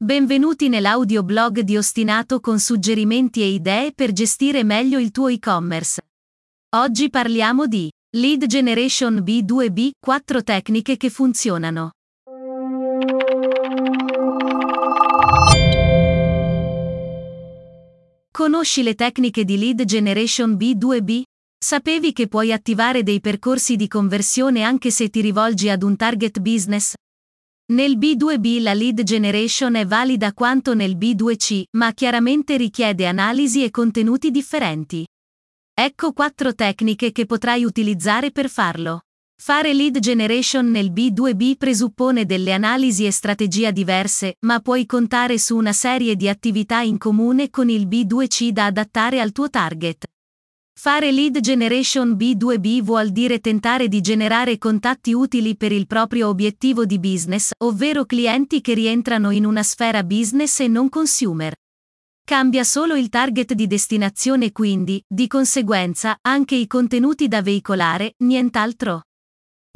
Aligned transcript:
Benvenuti 0.00 0.68
nell'audioblog 0.68 1.58
di 1.62 1.76
Ostinato 1.76 2.38
con 2.38 2.60
suggerimenti 2.60 3.42
e 3.42 3.48
idee 3.48 3.92
per 3.92 4.12
gestire 4.12 4.62
meglio 4.62 5.00
il 5.00 5.10
tuo 5.10 5.26
e-commerce. 5.26 6.00
Oggi 6.76 7.10
parliamo 7.10 7.66
di 7.66 7.90
Lead 8.16 8.46
Generation 8.46 9.16
B2B, 9.16 9.90
4 9.98 10.44
tecniche 10.44 10.96
che 10.96 11.10
funzionano. 11.10 11.90
Conosci 18.30 18.84
le 18.84 18.94
tecniche 18.94 19.44
di 19.44 19.58
Lead 19.58 19.82
Generation 19.82 20.52
B2B? 20.52 21.22
Sapevi 21.58 22.12
che 22.12 22.28
puoi 22.28 22.52
attivare 22.52 23.02
dei 23.02 23.18
percorsi 23.18 23.74
di 23.74 23.88
conversione 23.88 24.62
anche 24.62 24.92
se 24.92 25.08
ti 25.08 25.20
rivolgi 25.20 25.68
ad 25.68 25.82
un 25.82 25.96
target 25.96 26.38
business? 26.38 26.94
Nel 27.70 27.98
B2B 27.98 28.62
la 28.62 28.72
lead 28.72 29.02
generation 29.02 29.74
è 29.74 29.84
valida 29.84 30.32
quanto 30.32 30.72
nel 30.72 30.96
B2C, 30.96 31.64
ma 31.72 31.92
chiaramente 31.92 32.56
richiede 32.56 33.06
analisi 33.06 33.62
e 33.62 33.70
contenuti 33.70 34.30
differenti. 34.30 35.06
Ecco 35.74 36.14
quattro 36.14 36.54
tecniche 36.54 37.12
che 37.12 37.26
potrai 37.26 37.64
utilizzare 37.64 38.30
per 38.30 38.48
farlo. 38.48 39.02
Fare 39.38 39.74
lead 39.74 39.98
generation 39.98 40.70
nel 40.70 40.90
B2B 40.90 41.56
presuppone 41.58 42.24
delle 42.24 42.54
analisi 42.54 43.04
e 43.04 43.10
strategie 43.10 43.70
diverse, 43.70 44.36
ma 44.46 44.60
puoi 44.60 44.86
contare 44.86 45.38
su 45.38 45.54
una 45.54 45.74
serie 45.74 46.16
di 46.16 46.26
attività 46.26 46.80
in 46.80 46.96
comune 46.96 47.50
con 47.50 47.68
il 47.68 47.86
B2C 47.86 48.48
da 48.48 48.64
adattare 48.64 49.20
al 49.20 49.32
tuo 49.32 49.50
target. 49.50 50.07
Fare 50.88 51.12
lead 51.12 51.40
generation 51.40 52.12
B2B 52.12 52.80
vuol 52.80 53.10
dire 53.10 53.40
tentare 53.40 53.88
di 53.88 54.00
generare 54.00 54.56
contatti 54.56 55.12
utili 55.12 55.54
per 55.54 55.70
il 55.70 55.86
proprio 55.86 56.28
obiettivo 56.28 56.86
di 56.86 56.98
business, 56.98 57.50
ovvero 57.58 58.06
clienti 58.06 58.62
che 58.62 58.72
rientrano 58.72 59.30
in 59.30 59.44
una 59.44 59.62
sfera 59.62 60.02
business 60.02 60.60
e 60.60 60.66
non 60.66 60.88
consumer. 60.88 61.52
Cambia 62.24 62.64
solo 62.64 62.94
il 62.94 63.10
target 63.10 63.52
di 63.52 63.66
destinazione 63.66 64.50
quindi, 64.50 65.04
di 65.06 65.26
conseguenza, 65.26 66.16
anche 66.22 66.54
i 66.54 66.66
contenuti 66.66 67.28
da 67.28 67.42
veicolare, 67.42 68.14
nient'altro. 68.24 69.07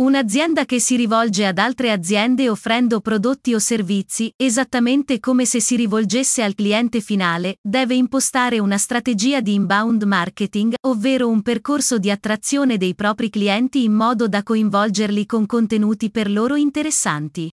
Un'azienda 0.02 0.64
che 0.64 0.80
si 0.80 0.96
rivolge 0.96 1.46
ad 1.46 1.58
altre 1.58 1.92
aziende 1.92 2.48
offrendo 2.48 3.00
prodotti 3.00 3.54
o 3.54 3.60
servizi, 3.60 4.32
esattamente 4.36 5.20
come 5.20 5.44
se 5.44 5.60
si 5.60 5.76
rivolgesse 5.76 6.42
al 6.42 6.56
cliente 6.56 7.00
finale, 7.00 7.58
deve 7.62 7.94
impostare 7.94 8.58
una 8.58 8.78
strategia 8.78 9.40
di 9.40 9.54
inbound 9.54 10.02
marketing, 10.02 10.74
ovvero 10.88 11.28
un 11.28 11.40
percorso 11.40 11.98
di 11.98 12.10
attrazione 12.10 12.78
dei 12.78 12.96
propri 12.96 13.30
clienti 13.30 13.84
in 13.84 13.92
modo 13.92 14.26
da 14.26 14.42
coinvolgerli 14.42 15.24
con 15.24 15.46
contenuti 15.46 16.10
per 16.10 16.28
loro 16.28 16.56
interessanti. 16.56 17.48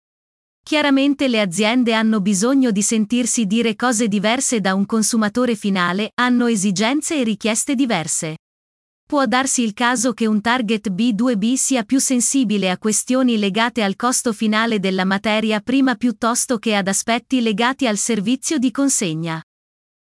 Chiaramente 0.62 1.28
le 1.28 1.40
aziende 1.40 1.94
hanno 1.94 2.20
bisogno 2.20 2.72
di 2.72 2.82
sentirsi 2.82 3.46
dire 3.46 3.74
cose 3.74 4.06
diverse 4.06 4.60
da 4.60 4.74
un 4.74 4.84
consumatore 4.84 5.54
finale, 5.54 6.10
hanno 6.16 6.46
esigenze 6.48 7.18
e 7.18 7.24
richieste 7.24 7.74
diverse. 7.74 8.36
Può 9.14 9.26
darsi 9.26 9.62
il 9.62 9.74
caso 9.74 10.12
che 10.12 10.26
un 10.26 10.40
target 10.40 10.90
B2B 10.90 11.54
sia 11.54 11.84
più 11.84 12.00
sensibile 12.00 12.68
a 12.68 12.76
questioni 12.76 13.38
legate 13.38 13.84
al 13.84 13.94
costo 13.94 14.32
finale 14.32 14.80
della 14.80 15.04
materia 15.04 15.60
prima 15.60 15.94
piuttosto 15.94 16.58
che 16.58 16.74
ad 16.74 16.88
aspetti 16.88 17.40
legati 17.40 17.86
al 17.86 17.96
servizio 17.96 18.58
di 18.58 18.72
consegna. 18.72 19.40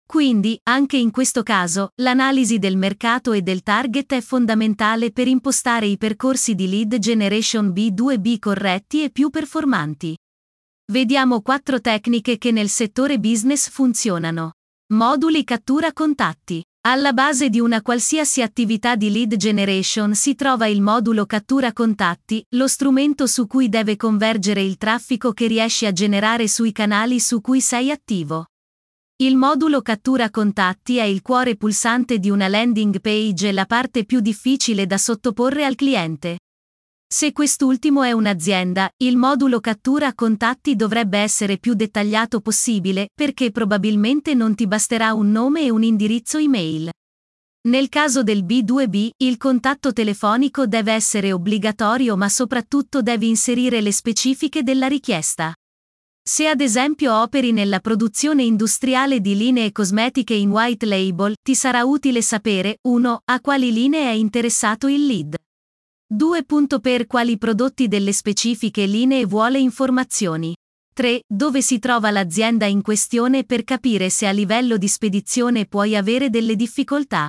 Quindi, 0.05 0.59
anche 0.65 0.97
in 0.97 1.13
questo 1.13 1.45
caso, 1.45 1.91
l'analisi 2.03 2.59
del 2.59 2.77
mercato 2.77 3.31
e 3.31 3.43
del 3.43 3.63
target 3.63 4.13
è 4.13 4.21
fondamentale 4.21 5.13
per 5.13 5.29
impostare 5.29 5.87
i 5.87 5.99
percorsi 5.99 6.57
di 6.57 6.69
lead 6.69 6.99
generation 6.99 7.69
B2B 7.69 8.41
corretti 8.41 9.05
e 9.05 9.11
più 9.11 9.31
performanti. 9.31 10.17
Vediamo 10.91 11.43
quattro 11.43 11.81
tecniche 11.81 12.39
che 12.39 12.51
nel 12.51 12.69
settore 12.69 13.21
business 13.21 13.69
funzionano. 13.69 14.55
Moduli 14.95 15.45
cattura 15.45 15.93
contatti. 15.93 16.61
Alla 16.89 17.13
base 17.13 17.51
di 17.51 17.59
una 17.59 17.83
qualsiasi 17.83 18.43
attività 18.43 18.95
di 18.95 19.11
lead 19.11 19.35
generation 19.35 20.15
si 20.15 20.37
trova 20.37 20.69
il 20.69 20.81
modulo 20.81 21.27
cattura 21.27 21.73
contatti, 21.73 22.47
lo 22.51 22.69
strumento 22.69 23.27
su 23.27 23.49
cui 23.49 23.69
deve 23.69 23.97
convergere 23.97 24.63
il 24.63 24.77
traffico 24.77 25.33
che 25.33 25.49
riesci 25.49 25.85
a 25.85 25.91
generare 25.91 26.47
sui 26.47 26.71
canali 26.71 27.19
su 27.19 27.41
cui 27.41 27.61
sei 27.61 27.91
attivo. 27.91 28.47
Il 29.17 29.35
modulo 29.35 29.83
cattura 29.83 30.31
contatti 30.31 30.99
è 30.99 31.03
il 31.03 31.23
cuore 31.23 31.57
pulsante 31.57 32.21
di 32.21 32.31
una 32.31 32.47
landing 32.47 33.01
page 33.01 33.49
e 33.49 33.53
la 33.53 33.67
parte 33.67 34.05
più 34.05 34.21
difficile 34.21 34.87
da 34.87 34.97
sottoporre 34.97 35.65
al 35.65 35.75
cliente. 35.75 36.39
Se 37.09 37.31
quest'ultimo 37.31 38.03
è 38.03 38.11
un'azienda, 38.11 38.91
il 38.97 39.17
modulo 39.17 39.61
cattura 39.61 40.13
contatti 40.13 40.75
dovrebbe 40.75 41.19
essere 41.19 41.57
più 41.57 41.75
dettagliato 41.75 42.41
possibile, 42.41 43.11
perché 43.15 43.53
probabilmente 43.53 44.35
non 44.35 44.57
ti 44.57 44.67
basterà 44.67 45.15
un 45.15 45.31
nome 45.31 45.63
e 45.63 45.71
un 45.71 45.85
indirizzo 45.85 46.37
email. 46.39 46.91
Nel 47.69 47.89
caso 47.89 48.25
del 48.25 48.45
B2B, 48.45 49.11
il 49.19 49.37
contatto 49.37 49.93
telefonico 49.93 50.67
deve 50.67 50.93
essere 50.95 51.33
obbligatorio 51.33 52.17
ma 52.17 52.29
soprattutto 52.29 53.03
devi 53.03 53.29
inserire 53.29 53.81
le 53.81 53.93
specifiche 53.93 54.65
della 54.65 54.89
richiesta. 54.89 55.55
Se 56.29 56.49
ad 56.49 56.61
esempio 56.61 57.15
operi 57.15 57.53
nella 57.53 57.79
produzione 57.79 58.43
industriale 58.43 59.21
di 59.21 59.37
linee 59.37 59.71
cosmetiche 59.71 60.35
in 60.35 60.51
white 60.51 60.85
label, 60.85 61.35
ti 61.41 61.55
sarà 61.55 61.85
utile 61.85 62.21
sapere 62.21 62.79
1. 62.83 63.21
a 63.25 63.41
quali 63.41 63.73
linee 63.73 64.11
è 64.11 64.15
interessato 64.15 64.89
il 64.89 65.07
lead. 65.07 65.37
2. 66.09 66.45
Per 66.81 67.07
quali 67.07 67.37
prodotti 67.37 67.89
delle 67.89 68.13
specifiche 68.13 68.87
linee 68.87 69.27
vuole 69.27 69.59
informazioni. 69.59 70.55
3. 70.95 71.23
Dove 71.27 71.63
si 71.63 71.81
trova 71.81 72.13
l'azienda 72.13 72.65
in 72.67 72.81
questione 72.81 73.43
per 73.43 73.65
capire 73.65 74.09
se 74.09 74.29
a 74.29 74.31
livello 74.31 74.77
di 74.77 74.87
spedizione 74.87 75.67
puoi 75.67 75.97
avere 75.97 76.31
delle 76.31 76.55
difficoltà. 76.55 77.29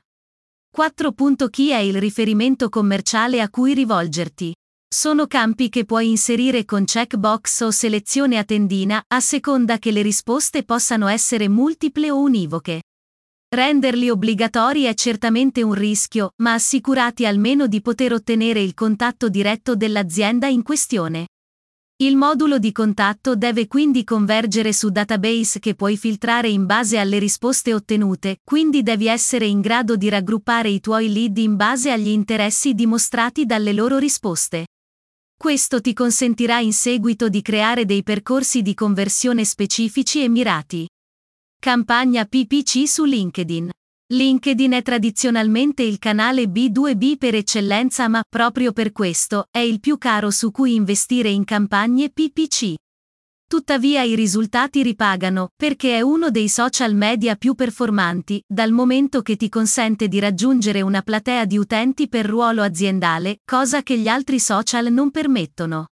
4. 0.72 1.12
Chi 1.50 1.72
è 1.72 1.80
il 1.80 2.00
riferimento 2.00 2.70
commerciale 2.70 3.42
a 3.42 3.50
cui 3.50 3.74
rivolgerti? 3.74 4.54
Sono 4.88 5.26
campi 5.26 5.70
che 5.70 5.84
puoi 5.84 6.10
inserire 6.10 6.64
con 6.64 6.86
checkbox 6.86 7.62
o 7.62 7.72
selezione 7.72 8.38
a 8.38 8.44
tendina, 8.44 9.04
a 9.08 9.20
seconda 9.20 9.80
che 9.80 9.90
le 9.90 10.04
risposte 10.04 10.64
possano 10.64 11.08
essere 11.08 11.50
multiple 11.50 12.12
o 12.12 12.20
univoche. 12.20 12.84
Renderli 13.50 14.10
obbligatori 14.10 14.84
è 14.84 14.94
certamente 14.94 15.64
un 15.64 15.74
rischio, 15.74 16.32
ma 16.42 16.52
assicurati 16.52 17.26
almeno 17.26 17.68
di 17.68 17.80
poter 17.80 18.12
ottenere 18.12 18.60
il 18.60 18.74
contatto 18.74 19.30
diretto 19.30 19.78
dell'azienda 19.78 20.48
in 20.48 20.64
questione. 20.64 21.28
Il 22.04 22.18
modulo 22.18 22.60
di 22.60 22.74
contatto 22.74 23.38
deve 23.38 23.68
quindi 23.68 24.04
convergere 24.04 24.74
su 24.74 24.90
database 24.90 25.60
che 25.60 25.76
puoi 25.76 25.96
filtrare 25.96 26.50
in 26.50 26.66
base 26.66 26.98
alle 26.98 27.20
risposte 27.20 27.74
ottenute, 27.74 28.40
quindi 28.44 28.84
devi 28.84 29.08
essere 29.08 29.46
in 29.46 29.62
grado 29.62 29.96
di 29.96 30.10
raggruppare 30.10 30.68
i 30.68 30.82
tuoi 30.82 31.10
lead 31.10 31.38
in 31.38 31.56
base 31.56 31.90
agli 31.90 32.10
interessi 32.10 32.74
dimostrati 32.74 33.46
dalle 33.46 33.72
loro 33.72 33.98
risposte. 33.98 34.68
Questo 35.38 35.80
ti 35.80 35.94
consentirà 35.94 36.60
in 36.60 36.74
seguito 36.74 37.30
di 37.30 37.42
creare 37.42 37.86
dei 37.86 38.04
percorsi 38.04 38.62
di 38.62 38.74
conversione 38.74 39.46
specifici 39.46 40.22
e 40.22 40.28
mirati. 40.28 40.86
Campagna 41.60 42.24
PPC 42.24 42.88
su 42.88 43.04
LinkedIn. 43.04 43.70
LinkedIn 44.14 44.72
è 44.72 44.82
tradizionalmente 44.84 45.84
il 45.84 45.98
canale 45.98 46.44
B2B 46.44 47.18
per 47.18 47.36
eccellenza 47.36 48.08
ma, 48.08 48.24
proprio 48.30 48.72
per 48.72 48.92
questo, 48.92 49.48
è 49.50 49.58
il 49.58 49.80
più 49.80 49.98
caro 49.98 50.30
su 50.30 50.52
cui 50.52 50.76
investire 50.76 51.30
in 51.30 51.44
campagne 51.44 52.10
PPC. 52.10 52.76
Tuttavia 53.50 54.04
i 54.04 54.16
risultati 54.16 54.84
ripagano, 54.84 55.50
perché 55.58 55.98
è 55.98 56.02
uno 56.02 56.30
dei 56.30 56.48
social 56.48 56.94
media 56.94 57.36
più 57.36 57.54
performanti, 57.54 58.42
dal 58.48 58.72
momento 58.72 59.22
che 59.22 59.36
ti 59.36 59.50
consente 59.50 60.08
di 60.08 60.20
raggiungere 60.20 60.82
una 60.82 61.02
platea 61.02 61.46
di 61.46 61.58
utenti 61.58 62.08
per 62.08 62.28
ruolo 62.28 62.62
aziendale, 62.62 63.40
cosa 63.44 63.82
che 63.82 63.98
gli 63.98 64.08
altri 64.08 64.40
social 64.40 64.92
non 64.92 65.12
permettono. 65.12 65.88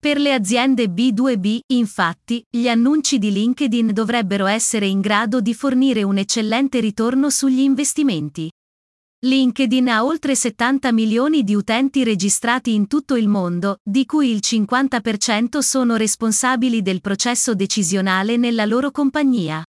Per 0.00 0.16
le 0.16 0.32
aziende 0.32 0.84
B2B, 0.86 1.58
infatti, 1.72 2.44
gli 2.48 2.68
annunci 2.68 3.18
di 3.18 3.32
LinkedIn 3.32 3.92
dovrebbero 3.92 4.46
essere 4.46 4.86
in 4.86 5.00
grado 5.00 5.40
di 5.40 5.52
fornire 5.54 6.04
un 6.04 6.18
eccellente 6.18 6.78
ritorno 6.78 7.30
sugli 7.30 7.58
investimenti. 7.58 8.48
LinkedIn 9.26 9.88
ha 9.88 10.04
oltre 10.04 10.36
70 10.36 10.92
milioni 10.92 11.42
di 11.42 11.56
utenti 11.56 12.04
registrati 12.04 12.74
in 12.74 12.86
tutto 12.86 13.16
il 13.16 13.26
mondo, 13.26 13.78
di 13.82 14.06
cui 14.06 14.30
il 14.30 14.38
50% 14.40 15.58
sono 15.58 15.96
responsabili 15.96 16.80
del 16.80 17.00
processo 17.00 17.56
decisionale 17.56 18.36
nella 18.36 18.66
loro 18.66 18.92
compagnia. 18.92 19.64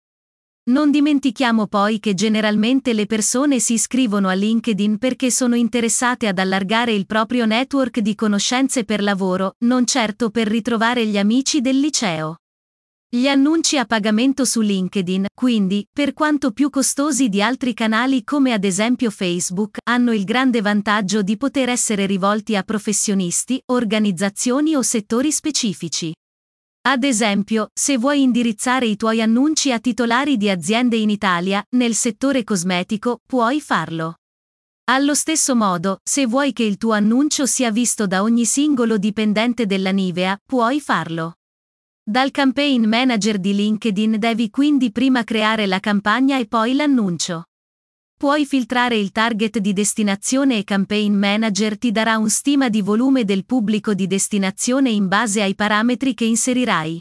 Non 0.68 0.90
dimentichiamo 0.90 1.66
poi 1.66 1.98
che 1.98 2.12
generalmente 2.12 2.92
le 2.92 3.06
persone 3.06 3.58
si 3.58 3.72
iscrivono 3.72 4.28
a 4.28 4.34
LinkedIn 4.34 4.98
perché 4.98 5.30
sono 5.30 5.54
interessate 5.54 6.28
ad 6.28 6.38
allargare 6.38 6.92
il 6.92 7.06
proprio 7.06 7.46
network 7.46 8.00
di 8.00 8.14
conoscenze 8.14 8.84
per 8.84 9.02
lavoro, 9.02 9.54
non 9.60 9.86
certo 9.86 10.28
per 10.28 10.46
ritrovare 10.46 11.06
gli 11.06 11.16
amici 11.16 11.62
del 11.62 11.80
liceo. 11.80 12.36
Gli 13.08 13.28
annunci 13.28 13.78
a 13.78 13.86
pagamento 13.86 14.44
su 14.44 14.60
LinkedIn, 14.60 15.28
quindi, 15.32 15.86
per 15.90 16.12
quanto 16.12 16.50
più 16.50 16.68
costosi 16.68 17.30
di 17.30 17.40
altri 17.40 17.72
canali 17.72 18.22
come 18.22 18.52
ad 18.52 18.64
esempio 18.64 19.10
Facebook, 19.10 19.78
hanno 19.88 20.12
il 20.12 20.24
grande 20.24 20.60
vantaggio 20.60 21.22
di 21.22 21.38
poter 21.38 21.70
essere 21.70 22.04
rivolti 22.04 22.56
a 22.56 22.62
professionisti, 22.62 23.58
organizzazioni 23.72 24.74
o 24.74 24.82
settori 24.82 25.32
specifici. 25.32 26.12
Ad 26.90 27.04
esempio, 27.04 27.68
se 27.74 27.98
vuoi 27.98 28.22
indirizzare 28.22 28.86
i 28.86 28.96
tuoi 28.96 29.20
annunci 29.20 29.70
a 29.72 29.78
titolari 29.78 30.38
di 30.38 30.48
aziende 30.48 30.96
in 30.96 31.10
Italia, 31.10 31.62
nel 31.76 31.92
settore 31.92 32.44
cosmetico, 32.44 33.20
puoi 33.26 33.60
farlo. 33.60 34.14
Allo 34.84 35.14
stesso 35.14 35.54
modo, 35.54 35.98
se 36.02 36.24
vuoi 36.24 36.54
che 36.54 36.62
il 36.62 36.78
tuo 36.78 36.92
annuncio 36.92 37.44
sia 37.44 37.70
visto 37.70 38.06
da 38.06 38.22
ogni 38.22 38.46
singolo 38.46 38.96
dipendente 38.96 39.66
della 39.66 39.90
Nivea, 39.90 40.40
puoi 40.42 40.80
farlo. 40.80 41.34
Dal 42.02 42.30
campaign 42.30 42.86
manager 42.86 43.36
di 43.38 43.54
LinkedIn 43.54 44.18
devi 44.18 44.48
quindi 44.48 44.90
prima 44.90 45.24
creare 45.24 45.66
la 45.66 45.80
campagna 45.80 46.38
e 46.38 46.46
poi 46.46 46.72
l'annuncio. 46.72 47.48
Puoi 48.18 48.46
filtrare 48.46 48.96
il 48.96 49.12
target 49.12 49.58
di 49.58 49.72
destinazione 49.72 50.58
e 50.58 50.64
Campaign 50.64 51.14
Manager 51.14 51.78
ti 51.78 51.92
darà 51.92 52.18
un 52.18 52.28
stima 52.28 52.68
di 52.68 52.82
volume 52.82 53.24
del 53.24 53.44
pubblico 53.44 53.94
di 53.94 54.08
destinazione 54.08 54.90
in 54.90 55.06
base 55.06 55.40
ai 55.40 55.54
parametri 55.54 56.14
che 56.14 56.24
inserirai. 56.24 57.00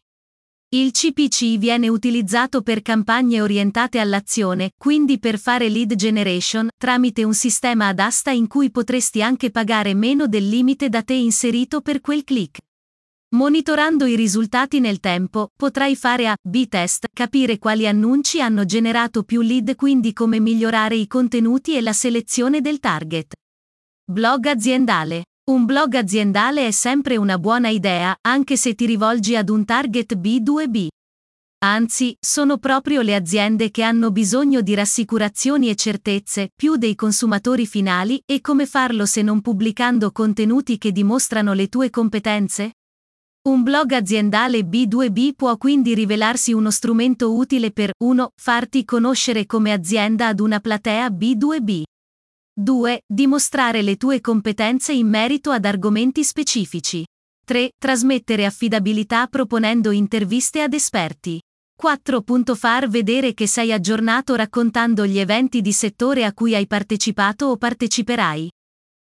Il 0.75 0.91
CPC 0.91 1.57
viene 1.57 1.89
utilizzato 1.89 2.61
per 2.61 2.83
campagne 2.83 3.41
orientate 3.41 3.97
all'azione, 3.97 4.73
quindi 4.77 5.17
per 5.17 5.39
fare 5.39 5.69
lead 5.69 5.95
generation, 5.95 6.67
tramite 6.77 7.23
un 7.23 7.33
sistema 7.33 7.87
ad 7.87 7.97
asta 7.97 8.29
in 8.29 8.45
cui 8.45 8.69
potresti 8.69 9.23
anche 9.23 9.49
pagare 9.49 9.95
meno 9.95 10.27
del 10.27 10.47
limite 10.47 10.87
da 10.87 11.01
te 11.01 11.13
inserito 11.13 11.81
per 11.81 11.99
quel 11.99 12.23
click. 12.23 12.59
Monitorando 13.35 14.05
i 14.05 14.15
risultati 14.15 14.79
nel 14.79 15.01
tempo, 15.01 15.49
potrai 15.53 15.97
fare 15.97 16.29
A-B 16.29 16.69
test, 16.69 17.07
capire 17.11 17.57
quali 17.57 17.85
annunci 17.85 18.39
hanno 18.39 18.63
generato 18.63 19.23
più 19.23 19.41
lead 19.41 19.75
quindi 19.75 20.13
come 20.13 20.39
migliorare 20.39 20.95
i 20.95 21.07
contenuti 21.07 21.75
e 21.75 21.81
la 21.81 21.91
selezione 21.91 22.61
del 22.61 22.79
target. 22.79 23.33
Blog 24.09 24.45
aziendale. 24.45 25.25
Un 25.51 25.65
blog 25.65 25.95
aziendale 25.95 26.67
è 26.67 26.71
sempre 26.71 27.17
una 27.17 27.37
buona 27.37 27.67
idea, 27.67 28.15
anche 28.21 28.55
se 28.55 28.75
ti 28.75 28.85
rivolgi 28.85 29.35
ad 29.35 29.49
un 29.49 29.65
target 29.65 30.15
B2B. 30.15 30.87
Anzi, 31.65 32.15
sono 32.25 32.57
proprio 32.59 33.01
le 33.01 33.13
aziende 33.13 33.71
che 33.71 33.83
hanno 33.83 34.09
bisogno 34.09 34.61
di 34.61 34.73
rassicurazioni 34.73 35.69
e 35.69 35.75
certezze, 35.75 36.51
più 36.55 36.77
dei 36.77 36.95
consumatori 36.95 37.67
finali, 37.67 38.21
e 38.25 38.39
come 38.39 38.65
farlo 38.65 39.05
se 39.05 39.21
non 39.21 39.41
pubblicando 39.41 40.13
contenuti 40.13 40.77
che 40.77 40.93
dimostrano 40.93 41.51
le 41.51 41.67
tue 41.67 41.89
competenze? 41.89 42.76
Un 43.47 43.63
blog 43.63 43.93
aziendale 43.93 44.59
B2B 44.59 45.31
può 45.33 45.55
quindi 45.55 45.93
rivelarsi 45.93 46.51
uno 46.51 46.69
strumento 46.69 47.33
utile 47.33 47.71
per 47.71 47.91
1. 47.97 48.31
farti 48.35 48.83
conoscere 48.83 49.45
come 49.45 49.71
azienda 49.71 50.27
ad 50.27 50.41
una 50.41 50.59
platea 50.59 51.07
B2B. 51.07 51.83
2. 52.53 53.03
Dimostrare 53.07 53.81
le 53.83 53.95
tue 53.95 54.19
competenze 54.19 54.91
in 54.91 55.07
merito 55.07 55.51
ad 55.51 55.63
argomenti 55.63 56.25
specifici. 56.25 57.05
3. 57.45 57.69
Trasmettere 57.77 58.43
affidabilità 58.43 59.27
proponendo 59.27 59.91
interviste 59.91 60.61
ad 60.61 60.73
esperti. 60.73 61.39
4. 61.73 62.25
Far 62.53 62.89
vedere 62.89 63.33
che 63.33 63.47
sei 63.47 63.71
aggiornato 63.71 64.35
raccontando 64.35 65.05
gli 65.05 65.19
eventi 65.19 65.61
di 65.61 65.71
settore 65.71 66.25
a 66.25 66.33
cui 66.33 66.53
hai 66.53 66.67
partecipato 66.67 67.45
o 67.45 67.55
parteciperai. 67.55 68.49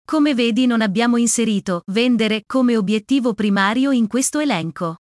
Come 0.06 0.34
vedi 0.34 0.66
non 0.66 0.82
abbiamo 0.82 1.18
inserito 1.18 1.84
vendere 1.92 2.44
come 2.46 2.76
obiettivo 2.76 3.34
primario 3.34 3.92
in 3.92 4.08
questo 4.08 4.40
elenco. 4.40 4.98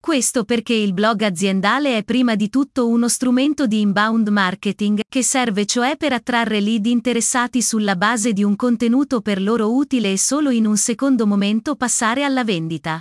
Questo 0.00 0.42
perché 0.44 0.74
il 0.74 0.94
blog 0.94 1.22
aziendale 1.22 1.96
è 1.96 2.02
prima 2.02 2.34
di 2.34 2.48
tutto 2.48 2.88
uno 2.88 3.08
strumento 3.08 3.68
di 3.68 3.80
inbound 3.80 4.26
marketing, 4.28 5.02
che 5.08 5.22
serve 5.22 5.64
cioè 5.64 5.96
per 5.96 6.12
attrarre 6.12 6.60
lead 6.60 6.86
interessati 6.86 7.62
sulla 7.62 7.94
base 7.94 8.32
di 8.32 8.42
un 8.42 8.56
contenuto 8.56 9.20
per 9.20 9.40
loro 9.40 9.72
utile 9.72 10.10
e 10.10 10.18
solo 10.18 10.50
in 10.50 10.66
un 10.66 10.76
secondo 10.76 11.24
momento 11.24 11.76
passare 11.76 12.24
alla 12.24 12.42
vendita. 12.42 13.00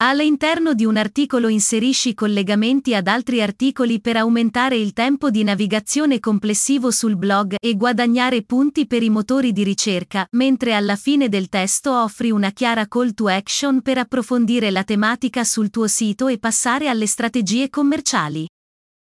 All'interno 0.00 0.74
di 0.74 0.84
un 0.84 0.96
articolo 0.96 1.48
inserisci 1.48 2.14
collegamenti 2.14 2.94
ad 2.94 3.08
altri 3.08 3.42
articoli 3.42 4.00
per 4.00 4.16
aumentare 4.16 4.76
il 4.76 4.92
tempo 4.92 5.28
di 5.28 5.42
navigazione 5.42 6.20
complessivo 6.20 6.92
sul 6.92 7.16
blog 7.16 7.56
e 7.58 7.74
guadagnare 7.74 8.44
punti 8.44 8.86
per 8.86 9.02
i 9.02 9.10
motori 9.10 9.50
di 9.50 9.64
ricerca, 9.64 10.24
mentre 10.36 10.74
alla 10.74 10.94
fine 10.94 11.28
del 11.28 11.48
testo 11.48 12.00
offri 12.00 12.30
una 12.30 12.52
chiara 12.52 12.86
call 12.86 13.12
to 13.12 13.26
action 13.26 13.82
per 13.82 13.98
approfondire 13.98 14.70
la 14.70 14.84
tematica 14.84 15.42
sul 15.42 15.68
tuo 15.68 15.88
sito 15.88 16.28
e 16.28 16.38
passare 16.38 16.88
alle 16.88 17.08
strategie 17.08 17.68
commerciali. 17.68 18.46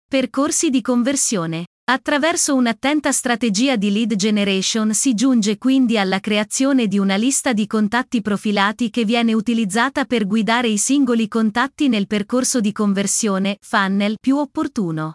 Percorsi 0.08 0.70
di 0.70 0.80
conversione. 0.80 1.66
Attraverso 1.90 2.54
un'attenta 2.54 3.12
strategia 3.12 3.76
di 3.76 3.90
lead 3.90 4.14
generation 4.14 4.92
si 4.92 5.14
giunge 5.14 5.56
quindi 5.56 5.96
alla 5.96 6.20
creazione 6.20 6.86
di 6.86 6.98
una 6.98 7.16
lista 7.16 7.54
di 7.54 7.66
contatti 7.66 8.20
profilati 8.20 8.90
che 8.90 9.06
viene 9.06 9.32
utilizzata 9.32 10.04
per 10.04 10.26
guidare 10.26 10.68
i 10.68 10.76
singoli 10.76 11.28
contatti 11.28 11.88
nel 11.88 12.06
percorso 12.06 12.60
di 12.60 12.72
conversione, 12.72 13.56
funnel, 13.62 14.16
più 14.20 14.36
opportuno. 14.36 15.14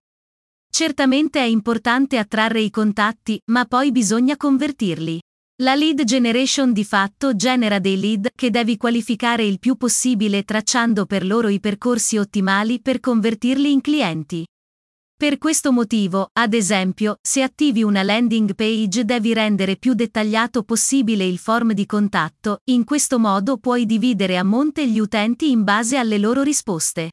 Certamente 0.67 1.39
è 1.39 1.43
importante 1.43 2.17
attrarre 2.17 2.61
i 2.61 2.71
contatti, 2.71 3.39
ma 3.51 3.65
poi 3.65 3.91
bisogna 3.91 4.35
convertirli. 4.35 5.21
La 5.61 5.75
lead 5.75 6.03
generation 6.05 6.73
di 6.73 6.83
fatto 6.83 7.35
genera 7.35 7.77
dei 7.77 7.99
lead 7.99 8.29
che 8.33 8.49
devi 8.49 8.77
qualificare 8.77 9.45
il 9.45 9.59
più 9.59 9.75
possibile 9.75 10.41
tracciando 10.41 11.05
per 11.05 11.23
loro 11.23 11.49
i 11.49 11.59
percorsi 11.59 12.17
ottimali 12.17 12.81
per 12.81 12.99
convertirli 12.99 13.71
in 13.71 13.79
clienti. 13.79 14.43
Per 15.23 15.37
questo 15.37 15.71
motivo, 15.71 16.31
ad 16.33 16.53
esempio, 16.53 17.17
se 17.21 17.43
attivi 17.43 17.81
una 17.81 18.03
landing 18.03 18.55
page 18.55 19.05
devi 19.05 19.33
rendere 19.33 19.77
più 19.77 19.93
dettagliato 19.93 20.63
possibile 20.63 21.23
il 21.23 21.37
form 21.37 21.71
di 21.71 21.85
contatto, 21.85 22.59
in 22.65 22.83
questo 22.83 23.19
modo 23.19 23.55
puoi 23.57 23.85
dividere 23.85 24.35
a 24.35 24.43
monte 24.43 24.85
gli 24.85 24.99
utenti 24.99 25.49
in 25.49 25.63
base 25.63 25.95
alle 25.95 26.17
loro 26.17 26.41
risposte. 26.41 27.11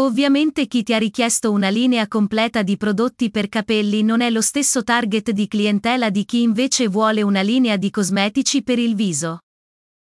Ovviamente 0.00 0.66
chi 0.66 0.82
ti 0.82 0.92
ha 0.92 0.98
richiesto 0.98 1.52
una 1.52 1.68
linea 1.68 2.08
completa 2.08 2.64
di 2.64 2.76
prodotti 2.76 3.30
per 3.30 3.48
capelli 3.48 4.02
non 4.02 4.20
è 4.20 4.30
lo 4.30 4.40
stesso 4.40 4.82
target 4.82 5.30
di 5.30 5.46
clientela 5.46 6.10
di 6.10 6.24
chi 6.24 6.42
invece 6.42 6.88
vuole 6.88 7.22
una 7.22 7.42
linea 7.42 7.76
di 7.76 7.90
cosmetici 7.90 8.64
per 8.64 8.80
il 8.80 8.96
viso. 8.96 9.42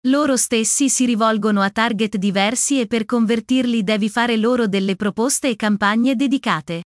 Loro 0.07 0.39
stessi 0.39 0.89
si 0.89 1.05
rivolgono 1.05 1.61
a 1.61 1.69
target 1.69 2.17
diversi 2.17 2.81
e 2.81 2.87
per 2.87 3.05
convertirli 3.05 3.85
devi 3.85 4.09
fare 4.09 4.39
loro 4.39 4.67
delle 4.67 4.97
proposte 4.97 5.51
e 5.51 5.57
campagne 5.57 6.17
dedicate. 6.17 6.85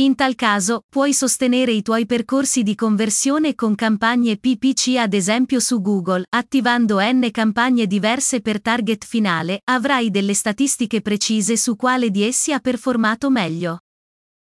In 0.00 0.14
tal 0.14 0.34
caso, 0.34 0.84
puoi 0.88 1.12
sostenere 1.12 1.72
i 1.72 1.82
tuoi 1.82 2.06
percorsi 2.06 2.62
di 2.62 2.74
conversione 2.74 3.54
con 3.54 3.74
campagne 3.74 4.38
PPC 4.38 4.96
ad 4.96 5.12
esempio 5.12 5.60
su 5.60 5.82
Google, 5.82 6.24
attivando 6.30 7.00
N 7.00 7.28
campagne 7.30 7.86
diverse 7.86 8.40
per 8.40 8.62
target 8.62 9.04
finale, 9.04 9.60
avrai 9.64 10.08
delle 10.08 10.32
statistiche 10.32 11.02
precise 11.02 11.58
su 11.58 11.76
quale 11.76 12.08
di 12.08 12.22
essi 12.22 12.50
ha 12.50 12.60
performato 12.60 13.28
meglio. 13.28 13.80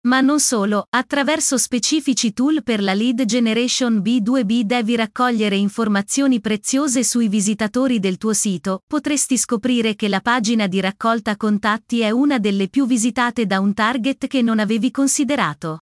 Ma 0.04 0.20
non 0.20 0.40
solo, 0.40 0.86
attraverso 0.90 1.56
specifici 1.56 2.32
tool 2.32 2.64
per 2.64 2.82
la 2.82 2.92
lead 2.92 3.24
generation 3.24 3.98
B2B 3.98 4.62
devi 4.62 4.96
raccogliere 4.96 5.54
informazioni 5.54 6.40
preziose 6.40 7.04
sui 7.04 7.28
visitatori 7.28 8.00
del 8.00 8.18
tuo 8.18 8.32
sito, 8.32 8.82
potresti 8.84 9.36
scoprire 9.36 9.94
che 9.94 10.08
la 10.08 10.20
pagina 10.20 10.66
di 10.66 10.80
raccolta 10.80 11.36
contatti 11.36 12.00
è 12.00 12.10
una 12.10 12.40
delle 12.40 12.68
più 12.68 12.84
visitate 12.84 13.46
da 13.46 13.60
un 13.60 13.74
target 13.74 14.26
che 14.26 14.42
non 14.42 14.58
avevi 14.58 14.90
considerato. 14.90 15.82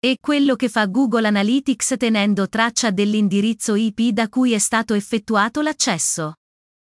E 0.00 0.16
quello 0.18 0.56
che 0.56 0.70
fa 0.70 0.86
Google 0.86 1.26
Analytics 1.26 1.96
tenendo 1.98 2.48
traccia 2.48 2.90
dell'indirizzo 2.90 3.74
IP 3.74 4.12
da 4.12 4.30
cui 4.30 4.52
è 4.52 4.58
stato 4.58 4.94
effettuato 4.94 5.60
l'accesso. 5.60 6.36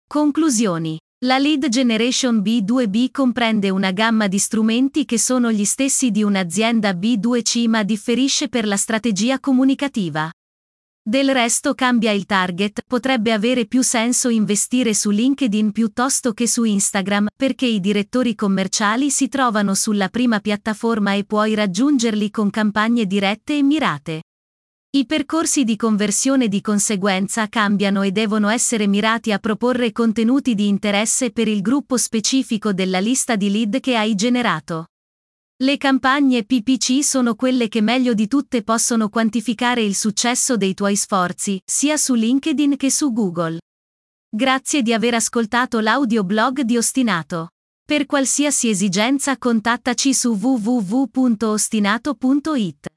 Conclusioni. 0.07 0.99
La 1.25 1.39
lead 1.39 1.69
generation 1.69 2.39
B2B 2.39 3.13
comprende 3.13 3.71
una 3.71 3.93
gamma 3.93 4.27
di 4.27 4.41
strumenti 4.41 5.05
che 5.05 5.21
sono 5.21 5.53
gli 5.53 5.65
stessi 5.65 6.11
di 6.11 6.25
un'azienda 6.25 6.91
B2C 6.95 7.69
ma 7.69 7.85
differisce 7.85 8.49
per 8.49 8.67
la 8.67 8.77
strategia 8.77 9.39
comunicativa. 9.39 10.29
Del 11.01 11.33
resto 11.33 11.75
cambia 11.75 12.11
il 12.11 12.27
target, 12.27 12.81
potrebbe 12.85 13.31
avere 13.31 13.67
più 13.67 13.83
senso 13.83 14.31
investire 14.31 14.95
su 14.95 15.11
LinkedIn 15.11 15.71
piuttosto 15.71 16.33
che 16.33 16.49
su 16.49 16.65
Instagram, 16.65 17.29
perché 17.37 17.67
i 17.67 17.79
direttori 17.79 18.35
commerciali 18.35 19.09
si 19.09 19.29
trovano 19.29 19.75
sulla 19.75 20.09
prima 20.09 20.41
piattaforma 20.41 21.13
e 21.13 21.23
puoi 21.23 21.55
raggiungerli 21.55 22.33
con 22.33 22.51
campagne 22.51 23.07
dirette 23.07 23.57
e 23.59 23.63
mirate. 23.63 24.23
I 24.95 25.07
percorsi 25.07 25.65
di 25.65 25.77
conversione 25.77 26.49
di 26.49 26.61
conseguenza 26.61 27.49
cambiano 27.49 28.03
e 28.03 28.13
devono 28.13 28.51
essere 28.51 28.87
mirati 28.87 29.33
a 29.33 29.39
proporre 29.39 29.91
contenuti 29.91 30.55
di 30.55 30.69
interesse 30.69 31.31
per 31.31 31.49
il 31.49 31.63
gruppo 31.63 31.97
specifico 31.97 32.75
della 32.75 33.01
lista 33.01 33.35
di 33.35 33.51
lead 33.51 33.81
che 33.81 33.97
hai 33.97 34.15
generato. 34.15 34.89
Le 35.63 35.79
campagne 35.79 36.45
PPC 36.45 37.03
sono 37.03 37.37
quelle 37.37 37.69
che 37.69 37.81
meglio 37.81 38.13
di 38.13 38.29
tutte 38.29 38.63
possono 38.63 39.09
quantificare 39.09 39.81
il 39.81 39.95
successo 39.95 40.59
dei 40.59 40.75
tuoi 40.75 40.97
sforzi, 40.97 41.59
sia 41.65 41.97
su 41.97 42.13
LinkedIn 42.13 42.77
che 42.77 42.91
su 42.91 43.15
Google. 43.15 43.61
Grazie 44.29 44.83
di 44.83 44.93
aver 44.93 45.15
ascoltato 45.15 45.81
l'audioblog 45.81 46.61
di 46.61 46.77
Ostinato. 46.77 47.53
Per 47.83 48.05
qualsiasi 48.05 48.69
esigenza 48.69 49.39
contattaci 49.39 50.13
su 50.13 50.37
www.ostinato.it. 50.39 52.92